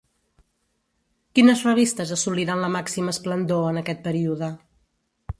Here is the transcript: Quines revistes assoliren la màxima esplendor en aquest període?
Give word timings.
Quines 1.39 1.59
revistes 1.67 2.13
assoliren 2.15 2.63
la 2.63 2.69
màxima 2.75 3.13
esplendor 3.17 3.67
en 3.73 3.77
aquest 3.83 4.01
període? 4.09 4.49